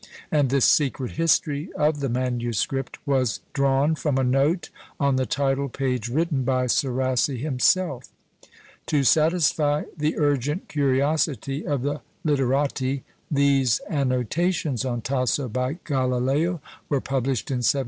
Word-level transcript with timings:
and 0.31 0.49
this 0.49 0.65
secret 0.65 1.11
history 1.11 1.69
of 1.77 1.99
the 1.99 2.09
manuscript 2.09 2.97
was 3.05 3.39
drawn 3.53 3.93
from 3.93 4.17
a 4.17 4.23
note 4.23 4.69
on 4.99 5.15
the 5.15 5.27
title 5.27 5.69
page 5.69 6.09
written 6.09 6.43
by 6.43 6.65
Serassi 6.65 7.37
himself. 7.39 8.07
To 8.87 9.03
satisfy 9.03 9.83
the 9.95 10.17
urgent 10.17 10.67
curiosity 10.67 11.67
of 11.67 11.83
the 11.83 12.01
literati, 12.23 13.03
these 13.29 13.79
annotations 13.91 14.83
on 14.85 15.01
Tasso 15.01 15.47
by 15.47 15.77
Galileo 15.83 16.61
were 16.89 16.99
published 16.99 17.51
in 17.51 17.57
1793. 17.57 17.79